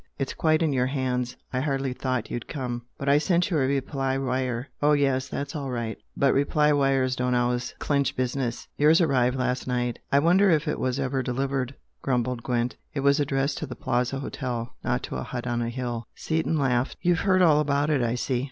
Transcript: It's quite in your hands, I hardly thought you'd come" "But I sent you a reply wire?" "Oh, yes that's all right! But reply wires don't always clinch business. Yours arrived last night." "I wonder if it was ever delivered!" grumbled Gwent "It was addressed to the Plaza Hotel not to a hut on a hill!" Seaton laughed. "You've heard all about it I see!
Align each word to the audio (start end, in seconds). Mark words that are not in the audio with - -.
It's 0.17 0.33
quite 0.33 0.63
in 0.63 0.73
your 0.73 0.87
hands, 0.87 1.37
I 1.53 1.59
hardly 1.59 1.93
thought 1.93 2.31
you'd 2.31 2.47
come" 2.47 2.85
"But 2.97 3.07
I 3.07 3.19
sent 3.19 3.51
you 3.51 3.57
a 3.59 3.67
reply 3.67 4.17
wire?" 4.17 4.67
"Oh, 4.81 4.93
yes 4.93 5.27
that's 5.27 5.55
all 5.55 5.69
right! 5.69 5.95
But 6.17 6.33
reply 6.33 6.73
wires 6.73 7.15
don't 7.15 7.35
always 7.35 7.75
clinch 7.77 8.15
business. 8.17 8.67
Yours 8.77 8.99
arrived 8.99 9.37
last 9.37 9.67
night." 9.67 9.99
"I 10.11 10.17
wonder 10.17 10.49
if 10.49 10.67
it 10.67 10.79
was 10.79 10.99
ever 10.99 11.21
delivered!" 11.21 11.75
grumbled 12.01 12.41
Gwent 12.41 12.77
"It 12.95 13.01
was 13.01 13.19
addressed 13.19 13.59
to 13.59 13.67
the 13.67 13.75
Plaza 13.75 14.17
Hotel 14.17 14.73
not 14.83 15.03
to 15.03 15.17
a 15.17 15.23
hut 15.23 15.45
on 15.45 15.61
a 15.61 15.69
hill!" 15.69 16.07
Seaton 16.15 16.57
laughed. 16.57 16.97
"You've 17.03 17.19
heard 17.19 17.43
all 17.43 17.59
about 17.59 17.91
it 17.91 18.01
I 18.01 18.15
see! 18.15 18.39